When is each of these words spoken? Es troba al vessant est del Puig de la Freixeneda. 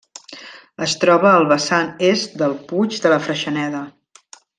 Es 0.85 0.95
troba 1.03 1.27
al 1.39 1.45
vessant 1.51 1.91
est 2.07 2.33
del 2.43 2.57
Puig 2.71 2.97
de 3.05 3.13
la 3.15 3.21
Freixeneda. 3.27 3.83